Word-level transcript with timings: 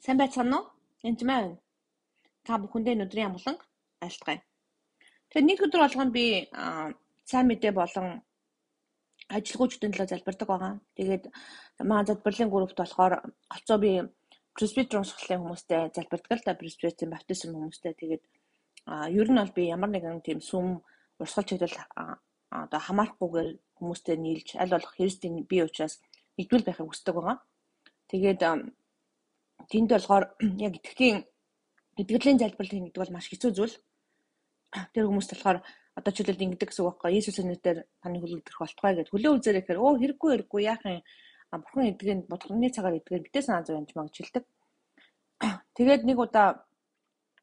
Сайн 0.00 0.16
байцгаана 0.16 0.56
уу? 0.56 0.66
Байна. 1.28 1.58
Та 2.44 2.56
бүхэндээ 2.56 2.96
өнөөдрийн 2.96 3.28
амглан 3.28 3.56
айлтгая. 4.00 4.40
Тэгэхээр 5.28 5.44
нэг 5.44 5.60
өдөр 5.60 5.80
болгоно 5.84 6.16
би 6.16 6.48
сайн 7.28 7.46
мэдээ 7.48 7.72
болон 7.76 8.24
ажилгүйчдийн 9.28 9.92
төлөө 9.92 10.08
залбирдаг 10.08 10.48
байгаа. 10.48 10.72
Тэгээд 10.96 11.24
маа 11.84 12.00
залбирлын 12.08 12.48
группт 12.48 12.80
болохоор 12.80 13.14
олцоо 13.52 13.76
би 13.84 13.92
пресбитер 14.56 15.04
уншихлын 15.04 15.44
хүмүүстэй 15.44 15.92
залбирдаг 15.92 16.32
л 16.32 16.46
да 16.48 16.56
пресбитерийн 16.56 17.12
баптизм 17.12 17.52
хүмүүстэй. 17.52 17.92
Тэгээд 18.00 18.24
ер 19.20 19.28
нь 19.28 19.36
бол 19.36 19.52
би 19.52 19.68
ямар 19.68 19.92
нэгэн 19.92 20.24
тийм 20.24 20.40
сүм 20.40 20.80
урсгал 21.20 21.44
чиглэл 21.44 21.76
одоо 22.48 22.80
хамаарахгүйгээр 22.80 23.50
хүмүүстэй 23.76 24.16
нийлж 24.16 24.48
аль 24.56 24.72
болох 24.72 24.96
христийн 24.96 25.44
бие 25.44 25.68
учраас 25.68 26.00
нэгдвэл 26.40 26.64
байхыг 26.64 26.88
хүсдэг 26.88 27.14
байгаа. 27.14 27.36
Тэгээд 28.08 28.40
тэнд 29.70 29.88
болохоор 29.94 30.24
яг 30.66 30.74
итгэхийн 30.76 31.18
итгэлийн 32.02 32.38
залбирал 32.42 32.70
хийнэ 32.70 32.86
гэдэг 32.90 33.02
бол 33.02 33.14
маш 33.14 33.26
хэцүү 33.30 33.50
зүйл. 33.54 33.76
Тэр 34.94 35.06
хүмүүс 35.06 35.28
болохоор 35.30 35.58
одоо 35.98 36.12
чөлөөд 36.14 36.44
ингэдэг 36.44 36.68
гэсэн 36.70 36.82
үг 36.82 36.98
байхгүй 36.98 37.10
Иесусийн 37.14 37.48
нэрээр 37.50 37.78
таны 38.02 38.18
хөлөгдөх 38.22 38.56
болтугай 38.58 38.92
гэд 38.98 39.12
хөлөө 39.12 39.32
үзээрэй 39.36 39.62
гэхээр 39.62 39.82
оо 39.82 39.92
хэрэггүй 39.98 40.30
хэрэггүй 40.30 40.62
яах 40.64 40.82
юм 40.86 41.02
бурхан 41.50 41.90
эдгэнд 41.90 42.24
бодгоны 42.30 42.68
цагаар 42.70 42.98
эдгээр 42.98 43.26
битээ 43.26 43.42
санаа 43.42 43.66
зов 43.66 43.78
юмж 43.78 43.90
маг 43.94 44.08
жилдэг. 44.14 44.44
Тэгээд 45.76 46.02
нэг 46.06 46.18
удаа 46.18 46.48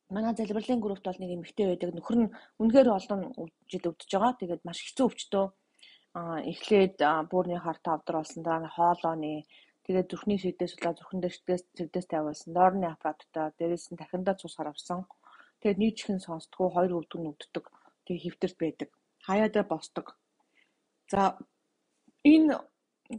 манай 0.10 0.34
залбирлын 0.36 0.80
групт 0.80 1.04
бол 1.04 1.20
нэг 1.20 1.32
эмэгтэй 1.36 1.68
байдаг. 1.68 1.92
Нөхөр 1.92 2.18
нь 2.18 2.32
үнэхээр 2.60 2.88
олон 2.88 3.22
жил 3.68 3.88
өвдөж 3.92 4.10
байгаа. 4.16 4.40
Тэгээд 4.40 4.64
маш 4.64 4.80
хэцүү 4.80 5.06
өвчтөө. 5.08 5.46
Эхлээд 6.52 6.98
буурны 7.30 7.60
харт 7.60 7.84
авдар 7.88 8.24
болсон 8.24 8.42
дараа 8.44 8.72
хоолооны 8.72 9.44
Тэгээд 9.88 10.12
зүрхний 10.12 10.40
шигдээс 10.44 10.74
улаа 10.76 10.94
зүрхэн 11.00 11.20
дээр 11.24 11.34
шигдээс 11.36 11.64
шигдээс 11.80 12.08
тавиулсан. 12.12 12.52
Доорны 12.52 12.88
аппараттай 12.92 13.56
дээрээс 13.56 13.86
нь 13.92 14.00
дахиндаа 14.00 14.36
цус 14.36 14.60
харавсан. 14.60 15.08
Тэгээд 15.64 15.80
нэг 15.80 15.94
чихэн 15.96 16.20
сонсдгоо 16.20 16.68
хоёр 16.76 16.92
өвдөг 17.00 17.20
нүддэг. 17.24 17.66
Тэгээд 18.04 18.24
хөвтөрт 18.24 18.58
байдаг. 18.60 18.90
Хаяадаа 19.24 19.64
босдог. 19.64 20.20
За 21.12 21.40
энэ 22.28 22.60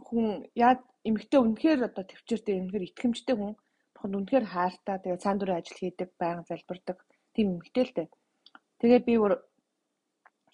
хүн 0.06 0.44
яа 0.52 0.76
эмэгтэй 1.08 1.40
үнэхээр 1.40 1.88
одоо 1.88 2.04
төвчээртэй 2.04 2.60
үнэхээр 2.60 2.88
итгэмжтэй 2.92 3.36
хүн. 3.36 3.56
Буханд 3.96 4.14
үнэхээр 4.20 4.46
хайртай. 4.52 4.96
Тэгээд 5.00 5.24
цаан 5.24 5.38
дурын 5.40 5.58
ажил 5.64 5.80
хийдэг, 5.80 6.08
байнга 6.20 6.44
залбирдаг. 6.52 6.98
Тийм 7.32 7.46
эмэгтэй 7.56 7.84
л 7.88 7.96
дээ. 7.96 8.08
Тэгээд 8.80 9.04
би 9.08 9.14
бүр 9.16 9.34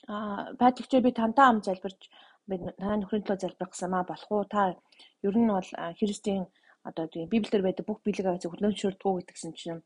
аа 0.07 0.55
патрикчээ 0.61 1.01
би 1.03 1.11
тантаа 1.11 1.47
ам 1.51 1.59
залбирч 1.67 2.07
би 2.49 2.55
та 2.81 2.97
нөхрийн 2.97 3.25
төлөө 3.25 3.41
залбирах 3.43 3.73
гэсэн 3.73 3.91
маа 3.91 4.05
болох 4.05 4.31
уу? 4.31 4.45
Та 4.45 4.77
ер 5.27 5.37
нь 5.39 5.49
бол 5.49 5.71
христийн 5.99 6.45
одоо 6.89 7.07
тийм 7.09 7.29
библиэр 7.35 7.63
байдаг 7.65 7.85
бүх 7.87 8.01
биелэг 8.05 8.27
аваад 8.27 8.45
хөдлөмжшөрдгөө 8.45 9.13
гэдгсэн 9.17 9.53
чинь 9.59 9.81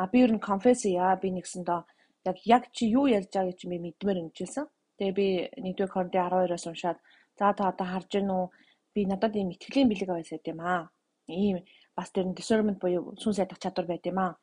а 0.00 0.06
би 0.12 0.18
ер 0.24 0.32
нь 0.32 0.46
конфесс 0.48 0.84
яа 0.84 1.16
би 1.22 1.28
нэгсэн 1.32 1.64
доо 1.64 1.80
яг 2.24 2.36
яг 2.44 2.62
чи 2.72 2.86
юу 2.86 3.06
ярьж 3.08 3.32
байгаа 3.32 3.50
гэж 3.50 3.60
би 3.66 3.78
мэдмээр 3.78 4.18
ингэжсэн. 4.22 4.66
Тэгээ 4.98 5.14
би 5.18 5.26
нэгдүгээр 5.64 5.92
Коринт 5.94 6.14
12-оос 6.14 6.64
уншаад 6.70 6.98
за 7.38 7.52
та 7.56 7.62
одоо 7.72 7.86
харж 7.86 8.10
гэнэ 8.12 8.32
үү? 8.32 8.46
Би 8.94 9.00
надад 9.06 9.34
ийм 9.34 9.50
итгэлийн 9.50 9.88
аваад 9.90 10.28
сайд 10.28 10.46
юм 10.46 10.60
аа. 10.60 10.90
Ийм 11.26 11.64
бас 11.96 12.08
тэр 12.12 12.26
discernment 12.36 12.78
буюу 12.78 13.16
сүнс 13.18 13.40
ядах 13.42 13.58
чадвар 13.58 13.86
байд 13.88 14.04
юм 14.06 14.18
аа. 14.18 14.36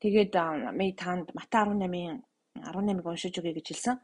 Тэгээд 0.00 0.32
ми 0.78 0.86
танд 0.96 1.28
Матай 1.36 1.64
18-ын 1.66 2.22
18-ыг 2.56 3.06
уншиж 3.06 3.34
өгье 3.38 3.52
гэж 3.58 3.66
хэлсэн. 3.68 3.96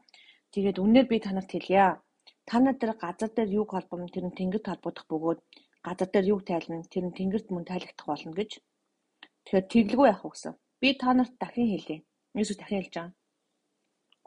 Тэгээд 0.53 0.77
үнээр 0.83 1.07
би 1.09 1.17
танарт 1.19 1.49
хэлье. 1.51 1.97
Та 2.47 2.55
нар 2.63 2.75
тэр 2.79 2.91
газар 3.03 3.29
дээр 3.35 3.49
юг 3.61 3.69
холбом 3.75 4.07
тэр 4.07 4.25
нь 4.27 4.37
тэнгид 4.39 4.63
холбогдох 4.67 5.05
бөгөөд 5.11 5.39
газар 5.87 6.09
дээр 6.11 6.25
юг 6.33 6.41
тайлна 6.49 6.79
тэр 6.93 7.03
нь 7.07 7.17
тэнгэрт 7.17 7.47
мөн 7.51 7.65
тайлагдах 7.67 8.07
болно 8.07 8.31
гэж. 8.39 8.51
Тэгэхээр 9.43 9.71
тэглгүй 9.71 10.07
яах 10.07 10.23
вэ 10.23 10.31
гэсэн. 10.31 10.53
Би 10.81 10.89
та 11.01 11.09
нарт 11.11 11.33
дахин 11.41 11.67
хэлье. 11.71 11.97
Есүс 12.39 12.57
дахин 12.59 12.79
хэлж 12.79 12.93
байгаа. 12.95 13.13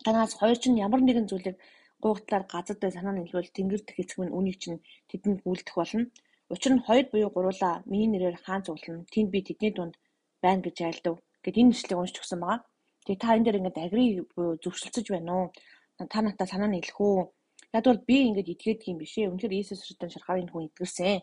Танаас 0.05 0.33
хоёр 0.41 0.59
чинь 0.61 0.81
ямар 0.87 1.01
нэгэн 1.05 1.29
зүйлийг 1.31 1.57
гуйгтлаар 2.03 2.45
газар 2.53 2.77
дээр 2.79 2.97
санаа 2.97 3.15
нийлвэл 3.17 3.55
тэнгэр 3.57 3.83
дэх 3.85 4.01
эцэг 4.03 4.19
минь 4.21 4.37
үнийг 4.39 4.57
чинь 4.63 4.85
тэдэнд 5.11 5.41
гүйлдэх 5.45 5.77
болно. 5.81 6.05
Учир 6.53 6.73
нь 6.75 6.85
хоёр 6.87 7.07
буюу 7.13 7.31
гуруула 7.33 7.71
миний 7.91 8.11
нэрээр 8.11 8.37
хаан 8.45 8.63
зуглана. 8.65 9.09
Тэнд 9.13 9.29
би 9.33 9.39
тэдний 9.49 9.73
дунд 9.73 9.95
байна 10.45 10.61
гэж 10.65 10.77
айлдав. 10.81 11.17
Гэт 11.45 11.57
энэ 11.61 11.71
нэшлийг 11.73 11.99
уншиж 12.01 12.19
өгсөн 12.21 12.41
байгаа. 12.41 12.61
Тэгээ 13.05 13.23
та 13.23 13.37
энэ 13.37 13.45
дээр 13.45 13.59
ингээд 13.61 13.79
агри 13.85 14.05
буюу 14.35 14.61
зөвшөлтсөж 14.63 15.07
байна 15.13 15.33
уу? 15.37 15.47
Та 16.13 16.19
натаа 16.25 16.47
санаа 16.49 16.69
нийлэх 16.73 16.99
үү? 17.01 17.19
Яг 17.75 17.85
бол 17.87 18.03
би 18.09 18.17
ингээд 18.29 18.53
итгээдэг 18.55 18.89
юм 18.91 18.99
биш 18.99 19.15
ээ. 19.19 19.31
Үнэхээр 19.31 19.55
Иесус 19.55 19.81
Христос 19.87 20.13
шархавын 20.15 20.51
хүн 20.51 20.67
итгэрсэн. 20.69 21.23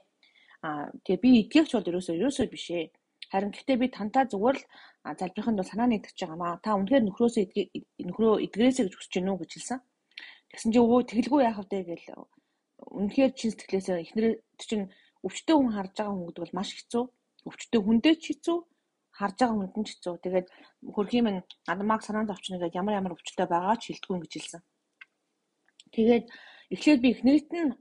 Аа 0.63 0.88
тэгээ 1.03 1.24
би 1.24 1.30
итгэгч 1.44 1.72
бол 1.75 1.90
ерөөсөө 1.91 2.16
ерөөсөө 2.18 2.47
биш 2.47 2.68
ээ. 2.72 2.85
Харин 3.31 3.52
гэхдээ 3.52 3.78
би 3.81 3.88
тантаа 3.91 4.24
зүгээр 4.31 4.57
л 4.57 4.68
залбирахын 5.19 5.57
тулд 5.59 5.68
санаа 5.68 5.88
нэгтгэж 5.91 6.18
байгаамаа. 6.24 6.63
Та 6.63 6.80
үнэхээр 6.80 7.03
нөхрөөсөө 7.03 7.44
нөхрөө 8.07 8.34
эдгэрээсэй 8.47 8.84
гэж 8.88 8.96
хүсэж 8.96 9.13
гинүү 9.19 9.36
гэж 9.44 9.52
хэлсэн. 9.53 9.80
Тэгсэн 10.52 10.72
чи 10.72 10.80
өө 10.80 11.00
тэгэлгүй 11.12 11.41
яах 11.44 11.59
вэ 11.59 11.80
гэл 11.84 12.07
үнэхээр 12.96 13.31
чин 13.36 13.52
сэтгэлээсээ 13.52 13.97
эхнэр 14.07 14.25
чинь 14.56 14.88
өвчтөе 15.28 15.56
хүн 15.59 15.75
харж 15.75 15.91
байгаа 16.00 16.13
хүн 16.16 16.25
гэдэг 16.31 16.44
бол 16.44 16.57
маш 16.57 16.69
хэцүү. 16.72 17.03
Өвчтөе 17.47 17.80
хүндээ 17.84 18.16
ч 18.22 18.24
хэцүү 18.31 18.57
харж 19.18 19.36
байгаа 19.41 19.57
хүнд 19.57 19.75
нь 19.75 19.88
ч 19.88 19.90
хэцүү. 19.97 20.13
Тэгээд 20.24 20.47
хөрхийн 20.96 21.25
минь 21.25 21.41
надмаг 21.68 22.02
санаанд 22.06 22.31
авчна 22.31 22.62
гэдэг 22.62 22.80
ямар 22.80 22.97
ямар 23.02 23.16
өвчтөе 23.18 23.47
байгаа 23.50 23.75
ч 23.81 23.84
хэлдэггүй 23.90 24.19
гэж 24.24 24.34
хэлсэн. 24.38 24.62
Тэгээд 25.97 26.25
эхлээд 26.74 27.02
би 27.02 27.09
эхнэрт 27.16 27.50
нь 27.58 27.74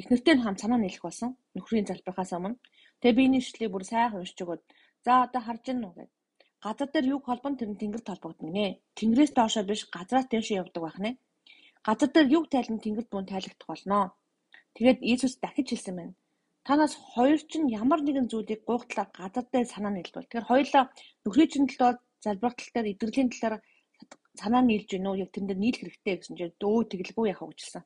эхнэртэй 0.00 0.34
нь 0.34 0.44
хамт 0.44 0.62
санаа 0.62 0.80
нийлэх 0.80 1.04
болсон. 1.04 1.30
Нөхрийн 1.52 1.84
залбирахаас 1.84 2.32
өмнө. 2.32 2.56
Тэгээ 3.04 3.16
би 3.18 3.22
энэ 3.28 3.38
ишлэлийг 3.44 3.72
бүр 3.72 3.84
сайхан 3.84 4.24
уншиж 4.24 4.40
өгöd. 4.40 4.62
За 5.04 5.28
одоо 5.28 5.40
харж 5.44 5.62
байна 5.68 5.86
уу 5.92 5.96
гэд. 6.00 6.10
Газар 6.64 6.88
дээр 6.90 7.06
юг 7.14 7.22
холбон 7.28 7.54
тэр 7.60 7.70
нь 7.74 7.80
тэнгэр 7.80 8.02
толбогдно 8.08 8.48
гинэ. 8.48 8.80
Тэнгэрээс 8.96 9.32
доошоо 9.36 9.64
биш 9.68 9.84
газраас 9.92 10.26
дээшээ 10.32 10.60
явдаг 10.62 10.82
байх 10.82 10.98
нэ. 11.04 11.10
Газар 11.86 12.10
дээр 12.12 12.28
юг 12.38 12.44
тайлан 12.48 12.80
тэнгэрт 12.80 13.10
мөн 13.12 13.26
тайлагдах 13.28 13.68
болно. 13.68 14.14
Тэгээд 14.76 14.98
Иесус 15.02 15.34
дахиж 15.42 15.68
хэлсэн 15.68 15.96
байна. 15.98 16.14
Танаас 16.66 16.94
хоёр 17.12 17.40
чинь 17.50 17.68
ямар 17.82 18.00
нэгэн 18.06 18.30
зүйлийг 18.30 18.62
гуйхтлаар 18.64 19.10
газар 19.18 19.44
дээр 19.52 19.66
санаа 19.68 19.92
нийлбэл. 19.92 20.24
Тэгэхээр 20.24 20.48
хоёулаа 20.48 20.84
нөхрийн 21.26 21.50
чинь 21.52 21.68
төлөө 21.68 21.90
залбирах 22.24 22.56
тал 22.56 22.72
дээр 22.74 22.90
эдгэрлийн 22.94 23.28
талаар 23.34 23.60
санаа 24.40 24.62
нийлж 24.64 24.88
гинөө 24.92 25.14
яг 25.22 25.30
тэрэн 25.32 25.48
дээр 25.48 25.62
нийлэх 25.62 25.82
хэрэгтэй 25.82 26.16
гэсэн 26.16 26.36
чинь 26.38 26.56
дөө 26.62 26.78
тэгэлгүй 26.90 27.26
яхаа 27.32 27.48
гэжэлсэн. 27.50 27.84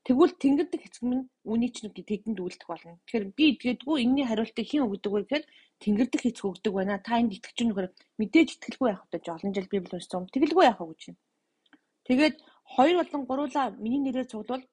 Тэгвэл 0.00 0.32
тэнгэрдэг 0.40 0.80
эцэг 0.86 1.04
минь 1.04 1.28
үүний 1.44 1.70
чинь 1.76 1.92
тэдэнд 1.92 2.40
үлдэх 2.40 2.68
болно. 2.72 2.96
Тэгэхээр 3.04 3.26
би 3.36 3.44
идгээдгүй 3.52 3.96
энэний 4.00 4.24
хариултыг 4.24 4.64
хэн 4.64 4.88
өгдөг 4.88 5.12
вэ 5.12 5.20
гэхээр 5.28 5.44
тэнгэрдэг 5.84 6.22
эцэг 6.24 6.46
өгдөг 6.48 6.72
байна. 6.72 7.04
Та 7.04 7.20
энд 7.20 7.36
итгэж 7.36 7.58
нүгээр 7.68 7.88
мэдээж 8.16 8.48
итгэлгүй 8.56 8.88
явах 8.96 9.08
гэж 9.12 9.24
олон 9.28 9.52
жил 9.52 9.68
библи 9.68 9.92
уншсан. 9.92 10.24
Тэгэлгүй 10.32 10.64
явах 10.72 10.88
гэж 10.88 11.00
байна. 11.04 11.20
Тэгээд 12.08 12.36
хоёр 12.64 12.96
болон 12.96 13.22
гуруула 13.28 13.62
миний 13.76 14.00
нэрээр 14.00 14.32
цуглал 14.32 14.64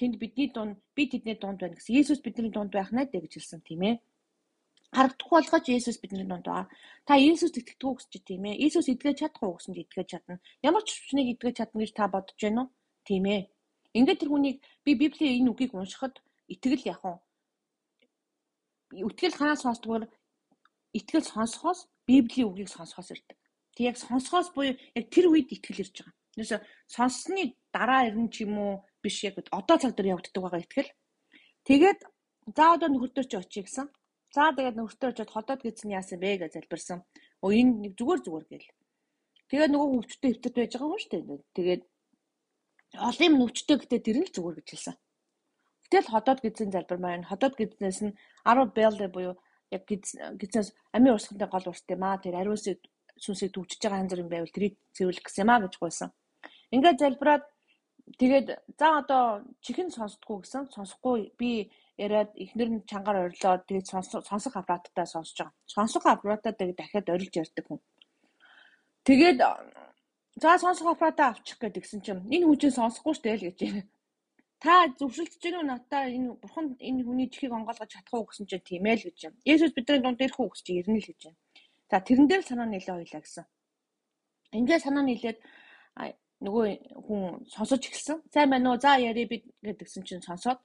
тэнд 0.00 0.16
бидний 0.16 0.48
дунд 0.48 0.80
би 0.96 1.02
тэдний 1.12 1.36
дунд 1.36 1.60
байна 1.60 1.76
гэсэн. 1.76 1.96
Есүс 2.00 2.24
бидний 2.24 2.48
дунд 2.48 2.72
байх 2.72 2.88
нэ 2.88 3.04
гэж 3.04 3.36
хэлсэн 3.36 3.60
тийм 3.60 3.84
ээ. 3.84 3.94
Харагдахгүй 4.90 5.38
болгож 5.38 5.66
Есүс 5.70 5.98
бидний 6.02 6.26
дунд 6.26 6.46
байгаа. 6.46 6.66
Та 7.06 7.14
Есүст 7.14 7.54
итгэдэггүй 7.60 7.94
гэж 8.10 8.22
тийм 8.26 8.44
ээ. 8.50 8.60
Есүс 8.66 8.86
идгэж 8.90 9.16
чадах 9.22 9.42
уу 9.42 9.54
гэсэн 9.54 9.78
идгэж 9.78 10.06
чадна. 10.10 10.42
Ямар 10.66 10.82
ч 10.82 10.98
хүчнийг 10.98 11.38
идгэж 11.38 11.54
чадна 11.62 11.78
гэж 11.82 11.92
та 11.94 12.10
бодож 12.10 12.38
байна 12.42 12.60
уу? 12.66 12.72
Тийм 13.06 13.24
ээ. 13.30 13.42
Ингээд 13.94 14.20
тэр 14.20 14.30
хүнийг 14.30 14.58
би 14.84 14.90
Библийн 14.98 15.46
энэ 15.46 15.50
үгийг 15.54 15.72
уншихад 15.78 16.18
итгэл 16.50 16.98
уу. 17.06 17.22
Итгэл 18.90 19.38
ханаас 19.38 19.62
сонсдгоор 19.62 20.10
итгэл 20.98 21.26
сонсохоос 21.26 21.86
Библийн 22.06 22.50
үгийг 22.50 22.70
сонсохоос 22.70 23.14
ирдэг. 23.14 23.38
Тэг 23.74 23.84
яг 23.94 23.96
сонсохоос 23.98 24.50
буюу 24.54 24.74
яг 24.74 25.06
тэр 25.14 25.30
үед 25.30 25.54
итгэл 25.54 25.86
ирж 25.86 26.02
байгаа. 26.02 26.14
Тэрээс 26.34 26.52
сонссны 26.90 27.54
дараа 27.74 28.10
ирнэ 28.10 28.30
ч 28.34 28.42
юм 28.46 28.58
уу 28.58 28.74
биш 29.02 29.22
яг 29.22 29.38
одоо 29.50 29.76
цаг 29.78 29.94
дээр 29.94 30.18
явагддаг 30.18 30.42
байгаа 30.42 30.62
итгэл. 30.66 30.90
Тэгээд 31.66 32.00
за 32.56 32.64
одоо 32.74 32.88
нөхөртөө 32.90 33.24
ч 33.30 33.32
очие 33.38 33.62
гэсэн. 33.66 33.86
За 34.30 34.54
тэгээд 34.54 34.78
нөхөртөө 34.78 35.10
очиод 35.10 35.30
ходоод 35.34 35.60
гидсэн 35.62 35.90
яасан 35.98 36.18
бэ 36.22 36.46
гэж 36.46 36.52
залбирсан. 36.54 36.98
Өө 37.42 37.50
энэ 37.50 37.94
зүгээр 37.98 38.20
зүгээр 38.22 38.46
гээл. 38.46 38.68
Тэгээд 39.50 39.72
нөгөө 39.74 39.88
хөвчтэй 39.90 40.30
хөвтөд 40.30 40.54
байж 40.54 40.70
байгаа 40.74 40.86
юм 40.86 41.02
шүү 41.02 41.10
дээ. 41.10 41.42
Тэгээд 41.58 41.82
олон 42.94 43.26
юм 43.26 43.42
өвчтэй 43.42 43.76
гэдэг 43.78 44.00
тэр 44.06 44.18
нь 44.22 44.26
л 44.30 44.34
зүгээр 44.34 44.56
гэж 44.62 44.68
хэлсэн. 44.70 44.96
Гэтэл 45.90 46.12
ходоод 46.14 46.38
гизэн 46.42 46.70
залбир 46.70 46.98
маань 47.02 47.26
ходоод 47.26 47.54
гизнээс 47.58 48.00
нь 48.06 48.14
10 48.46 48.70
бел 48.70 48.94
буюу 49.10 49.34
яг 49.74 49.82
гизнээс 49.90 50.70
амийн 50.94 51.14
урсгалын 51.18 51.50
гол 51.50 51.66
урс 51.70 51.82
тийм 51.82 52.02
аа 52.06 52.22
тэр 52.22 52.38
ариусыг 52.38 52.78
сүнсийг 53.18 53.50
төвчж 53.54 53.82
байгаа 53.82 54.02
янз 54.02 54.14
бүр 54.14 54.22
юм 54.22 54.30
байвал 54.30 54.54
тэрийг 54.54 54.74
цэвэрлэх 54.94 55.26
гэсэн 55.26 55.42
юм 55.42 55.50
аа 55.50 55.62
гэж 55.66 55.74
гуйсан. 55.78 56.10
Ингээд 56.74 57.02
залбираад 57.02 57.44
тэгээд 58.22 58.46
за 58.78 58.86
одоо 59.02 59.24
чихэн 59.64 59.90
сонсдгоо 59.90 60.42
гэсэн 60.42 60.70
сонсохгүй 60.74 61.34
би 61.34 61.74
яриад 62.04 62.30
эхнэр 62.44 62.68
нь 62.72 62.86
чангаар 62.90 63.18
орилоо 63.28 63.54
тэгээд 63.68 63.86
сонсох 64.30 64.54
аппараттай 64.56 65.06
сонсож 65.06 65.36
байгаа. 65.38 65.56
Сонсох 65.74 66.04
аппаратаа 66.06 66.52
тэгээд 66.56 66.80
дахиад 66.80 67.12
орилж 67.14 67.34
ярьдаг 67.42 67.64
хүн. 67.66 67.80
Тэгээд 69.06 69.38
За 70.36 70.58
сонсох 70.58 70.86
аппаратаа 70.86 71.28
авчих 71.30 71.58
гэдгсэн 71.58 72.00
чинь 72.00 72.22
энэ 72.34 72.46
хүн 72.46 72.58
чинь 72.60 72.78
сонсохгүй 72.78 73.14
штэ 73.18 73.36
л 73.36 73.46
гэж 73.50 73.58
байна. 73.60 73.82
Та 74.62 74.72
зөвшөлдөж 74.98 75.42
гэнэ 75.42 75.62
надаа 75.68 76.06
энэ 76.06 76.38
бурхан 76.40 76.66
энэ 76.78 77.04
хүний 77.04 77.28
чихийг 77.28 77.52
онгойлгож 77.52 77.90
чадах 77.92 78.14
уу 78.14 78.24
гэсэн 78.30 78.46
чинь 78.48 78.64
тийм 78.64 78.86
ээ 78.86 78.96
л 78.96 79.04
гэж 79.10 79.18
байна. 79.20 79.42
Есүс 79.44 79.74
бидний 79.76 80.00
дунд 80.00 80.22
ирэх 80.22 80.40
үү 80.40 80.48
гэж 80.48 80.60
чинь 80.64 80.80
ирнэ 80.80 80.98
л 81.02 81.08
гэж 81.12 81.20
байна. 81.26 81.38
За 81.90 81.96
тэрэн 82.00 82.26
дээр 82.30 82.42
санаа 82.46 82.68
нийлээ 82.70 82.96
хоёлаа 82.96 83.20
гэсэн. 83.20 83.44
Ингээд 84.56 84.84
санаа 84.86 85.04
нийлээд 85.04 85.38
нөгөө 86.40 86.66
хүн 87.04 87.22
сонсож 87.52 87.82
эхэлсэн. 87.84 88.18
Сайн 88.32 88.48
байна 88.48 88.72
уу? 88.72 88.80
За 88.80 88.96
яри 88.96 89.26
бид 89.26 89.44
гэдгсэн 89.60 90.02
чинь 90.08 90.24
сонсоод 90.24 90.62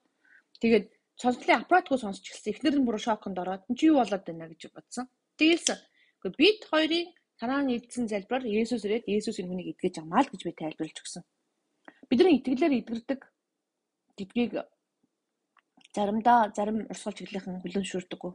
тэгээд 0.64 0.88
сонслын 1.22 1.64
аппаратгүй 1.64 1.98
сонсч 2.00 2.24
эхэлсэн. 2.28 2.52
Эхнэр 2.54 2.76
нь 2.80 2.88
бүр 2.88 3.00
шоконд 3.00 3.38
ороод 3.40 3.64
чи 3.78 3.88
юу 3.90 4.00
болоод 4.00 4.24
байна 4.28 4.52
гэж 4.52 4.62
бодсон. 4.76 5.06
Тэгэлсэн. 5.40 5.80
Гэхдээ 6.22 6.40
бид 6.42 6.60
хоёрын 6.72 7.08
санаа 7.40 7.62
нийлсэн 7.64 8.08
залбираар 8.12 8.46
Есүс 8.48 8.84
ирээд 8.86 9.08
Есүс 9.08 9.40
энэ 9.40 9.50
хүнийг 9.50 9.72
эдгэж 9.76 9.96
авмаа 10.00 10.24
л 10.24 10.32
гэж 10.32 10.42
би 10.44 10.52
тайлбарлаж 10.56 10.98
өгсөн. 11.04 11.24
Бидний 12.10 12.36
итгэлээр 12.40 12.80
эдгэрдэг 12.80 13.22
гэдгийг 14.18 14.54
заримдаа 15.96 16.40
зарим 16.56 16.88
урсгал 16.92 17.16
чиглэхэн 17.18 17.60
хүлэн 17.64 17.86
шүрдэггүй. 17.88 18.32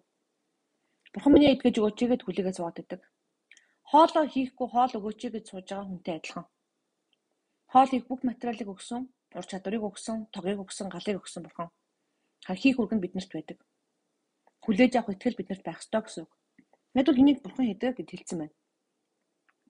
Бурхан 1.12 1.32
миний 1.32 1.52
эдгэж 1.52 1.74
өгөөч 1.80 1.98
гэд 2.00 2.24
хүлээгээ 2.24 2.54
суугаад 2.56 2.78
байдаг. 2.80 3.00
Хоолоо 3.90 4.24
хийхгүй 4.30 4.68
хоол 4.70 4.92
өгөөч 4.98 5.20
гэж 5.34 5.44
сууж 5.48 5.66
байгаа 5.68 5.88
хүнтэй 5.88 6.14
адилхан. 6.16 6.46
Хоол 7.72 7.90
хийх 7.90 8.06
бүх 8.06 8.20
материалыг 8.22 8.68
өгсөн, 8.74 9.02
ур 9.38 9.46
чадварыг 9.50 9.82
өгсөн, 9.90 10.18
тогийг 10.34 10.58
өгсөн, 10.64 10.86
галыг 10.94 11.18
өгсөн 11.22 11.42
бурхан. 11.46 11.68
Хийх 12.46 12.78
үргэн 12.80 13.00
биднэрт 13.00 13.32
байдаг. 13.32 13.58
Хүлээж 14.64 14.92
авах 14.96 15.16
итгэл 15.16 15.38
биднэрт 15.38 15.64
байх 15.64 15.80
ёстой 15.82 16.02
гэсэн 16.04 16.22
үг. 16.24 16.32
Мэд 16.94 17.06
бол 17.06 17.20
энийг 17.20 17.38
бурхан 17.42 17.66
хийдэг 17.68 17.96
гэж 17.96 18.08
хэлсэн 18.10 18.38
байна. 18.40 18.54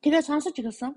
Тэгээ 0.02 0.22
сонсож 0.22 0.56
эхэлсэн. 0.56 0.92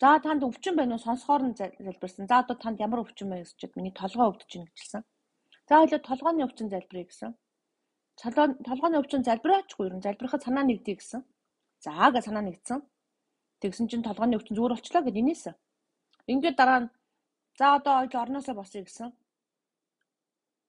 За 0.00 0.20
танд 0.20 0.42
өвчин 0.44 0.76
байна 0.76 0.94
уу? 0.94 1.04
Сонсохоор 1.06 1.42
нь 1.48 1.56
залбирсан. 1.56 2.28
За 2.28 2.44
одоо 2.44 2.56
танд 2.56 2.80
ямар 2.80 3.00
өвчин 3.02 3.28
байна 3.32 3.44
гэж 3.44 3.72
миний 3.74 3.94
толгой 3.96 4.28
өвдөж 4.30 4.50
байна 4.52 4.70
гэжэлсэн. 4.70 5.02
За 5.68 5.74
хоёлоо 5.80 6.00
толгойн 6.04 6.44
өвчин 6.46 6.68
залбирая 6.70 7.06
гэсэн. 7.08 7.32
Толгойн 8.68 9.00
өвчин 9.00 9.22
залбираачгүй 9.24 9.84
юу? 9.88 10.00
Залбирахад 10.04 10.42
санаа 10.44 10.64
нэгдэй 10.68 10.96
гэсэн. 11.00 11.20
За 11.84 11.90
га 12.12 12.20
санаа 12.22 12.44
нэгдсэн. 12.44 12.80
Тэгсэн 13.60 13.88
чинь 13.88 14.06
толгойн 14.06 14.36
өвчин 14.36 14.54
зүгээр 14.56 14.74
болчлоо 14.76 15.02
гэд 15.02 15.16
инээсэн. 15.20 15.54
Ингээд 16.28 16.56
дараа 16.60 16.80
нь 16.86 16.88
за 17.58 17.76
одоо 17.76 18.04
хоёул 18.04 18.22
орноосоо 18.22 18.54
босъё 18.54 18.84
гэсэн. 18.84 19.10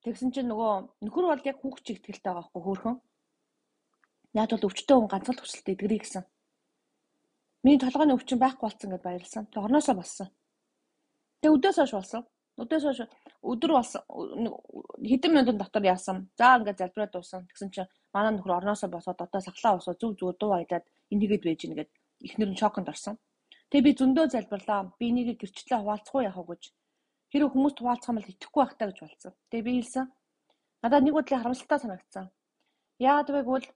Тэгсэн 0.08 0.32
чинь 0.32 0.48
нөгөө 0.48 1.04
нөхөр 1.04 1.26
бол 1.28 1.44
яг 1.44 1.60
хүүхд 1.60 1.84
чигтгэлтэй 1.84 2.32
байгаа 2.32 2.48
байхгүй 2.48 2.64
хөөхөн. 2.64 2.96
Яг 4.40 4.48
бол 4.56 4.68
өвчтөе 4.72 4.96
хүн 4.96 5.12
ганц 5.12 5.28
л 5.28 5.42
хүсэлтэй 5.44 5.76
эдгэрий 5.76 6.00
гэсэн. 6.00 6.24
Миний 7.68 7.76
толгойн 7.76 8.16
өвчин 8.16 8.40
байхгүй 8.40 8.72
болсон 8.72 8.96
гэд 8.96 9.04
баярлсан. 9.04 9.52
Тэг 9.52 9.68
орноосоо 9.68 9.96
болсон. 10.00 10.32
Тэг 11.44 11.52
өдөөс 11.60 11.76
хойш 11.84 11.92
болсон. 11.92 12.24
Өдөөс 12.56 12.84
хойш 12.88 13.00
өдөр 13.44 13.72
болсон 13.76 14.02
хэдэн 15.04 15.32
минутын 15.36 15.60
дотор 15.60 15.84
яасан. 15.84 16.32
За 16.40 16.56
ингээд 16.56 16.80
залбираад 16.80 17.12
дууссан. 17.12 17.44
Тэгсэн 17.52 17.70
чинь 17.76 17.92
манай 18.16 18.32
нөхөр 18.32 18.64
орноосоо 18.64 18.88
босоод 18.88 19.20
одоо 19.20 19.42
сахлаа 19.44 19.76
усаа 19.76 20.00
зүг 20.00 20.16
зүг 20.16 20.40
дуу 20.40 20.56
аялаад 20.56 20.88
энийгэд 21.12 21.44
байж 21.44 21.60
гин 21.68 21.76
гэд 21.76 21.92
эхнэр 22.24 22.56
нь 22.56 22.62
шоконд 22.64 22.88
орсон. 22.88 23.20
Тэгээ 23.76 23.84
би 23.84 23.92
зөндөө 24.00 24.26
залбирлаа. 24.32 24.96
Би 24.96 25.12
энийг 25.12 25.36
гэрчлээ 25.36 25.84
хуваалцах 25.84 26.16
уу 26.16 26.24
яах 26.24 26.40
вэ 26.40 26.56
гэж. 26.56 26.64
Хэрэв 27.38 27.54
хүмүүст 27.54 27.78
хуваалцах 27.78 28.10
юм 28.10 28.18
бол 28.18 28.32
итгэхгүй 28.34 28.62
байх 28.66 28.74
таа 28.82 28.90
гэж 28.90 28.98
болсон. 29.06 29.34
Тэгээ 29.54 29.66
би 29.70 29.72
хэлсэн. 29.78 30.06
Надад 30.82 31.04
нэг 31.06 31.14
бодлын 31.14 31.42
харамсалтай 31.46 31.80
санагдсан. 31.86 32.26
Яагаад 32.98 33.30
вэ 33.30 33.42
гэвэл 33.46 33.68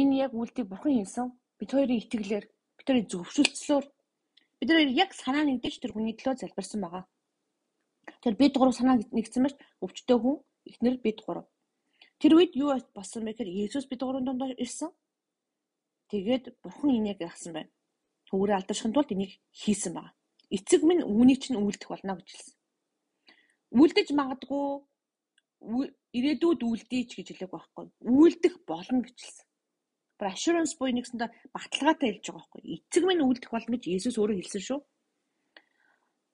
энэ 0.00 0.14
яг 0.20 0.32
үлдийг 0.36 0.68
бурхан 0.68 0.92
хийсэн. 0.92 1.32
Бид 1.56 1.70
хоёрын 1.72 2.00
итгэлээр 2.04 2.44
бид 2.44 2.84
хоёрын 2.84 3.08
зөвшөлтслөөр 3.08 3.84
бид 4.60 4.68
хоёр 4.68 4.90
яг 4.92 5.10
санаа 5.16 5.44
нэгдэж 5.48 5.74
тэр 5.80 5.96
хүний 5.96 6.12
төлөө 6.12 6.44
залбирсан 6.44 6.80
байгаа. 6.84 7.04
Тэр 8.20 8.34
бид 8.36 8.52
гурав 8.52 8.76
санаа 8.76 9.00
нэгдсэн 9.00 9.42
маш 9.48 9.56
өвчтөе 9.80 10.16
хүн 10.20 10.36
эхнэр 10.68 11.00
бид 11.00 11.24
гурав. 11.24 11.48
Тэр 12.20 12.36
үед 12.36 12.52
юу 12.52 12.76
болсон 12.92 13.24
бэ 13.24 13.32
гэхээр 13.32 13.48
Есүс 13.64 13.88
бид 13.88 14.04
гурван 14.04 14.28
донд 14.28 14.60
ирсэн. 14.60 14.92
Тэгээд 16.12 16.60
бурхан 16.60 16.90
энийг 17.00 17.20
яасан 17.24 17.52
байна. 17.56 17.72
Төвгөрөө 18.28 18.56
алдаршихын 18.60 18.92
тулд 18.92 19.08
энийг 19.08 19.40
хийсэн 19.56 19.96
байна. 19.96 20.12
Эцэг 20.52 20.84
минь 20.84 21.00
үүнийг 21.00 21.40
чинь 21.40 21.56
үйлдэх 21.56 21.88
болно 21.88 22.20
гэж 22.20 22.28
хэлсэн. 22.28 22.53
Үйлдэж 23.74 24.08
магадгүй 24.14 24.66
ирээдүйд 26.14 26.60
үйлдэж 26.62 27.08
гэж 27.18 27.28
хэлээг 27.34 27.50
байхгүй. 27.50 27.86
Үйлдэх 28.06 28.54
болно 28.70 29.02
гэж 29.02 29.18
хэлсэн. 29.18 29.46
Бүр 30.18 30.28
assurance 30.30 30.78
буюу 30.78 30.94
нэгсэндээ 30.94 31.30
баталгаатай 31.50 32.08
хэлж 32.14 32.26
байгаа 32.30 32.38
байхгүй. 32.38 32.62
Эцэг 32.74 33.02
минь 33.02 33.26
үйлдэх 33.26 33.50
болно 33.50 33.74
гэж 33.74 33.84
Есүс 33.98 34.16
өөрөө 34.20 34.38
хэлсэн 34.38 34.62
шүү. 34.62 34.80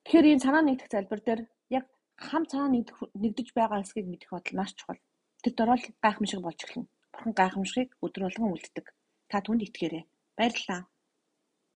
Тэгэхээр 0.05 0.31
энэ 0.37 0.45
санаа 0.45 0.63
нэгдэх 0.69 0.89
залбир 0.93 1.21
дээр 1.25 1.41
яг 1.73 1.85
хам 2.21 2.45
цаа 2.45 2.69
нэгдэж 2.69 3.49
байгаа 3.57 3.81
хэсгийг 3.81 4.07
мэдэх 4.11 4.31
бодол 4.37 4.57
маш 4.61 4.77
чухал. 4.77 5.01
Тэр 5.41 5.53
дөрөөл 5.57 5.87
гайхамшиг 6.05 6.41
болж 6.45 6.61
эхэлнэ. 6.61 6.89
Бурхан 7.13 7.33
гайхамшигыг 7.41 7.91
өдөр 8.05 8.23
болгон 8.29 8.53
үлддэг. 8.53 8.87
Та 9.31 9.41
түнд 9.41 9.65
итгээрэй. 9.65 10.05
Баярлалаа. 10.37 10.81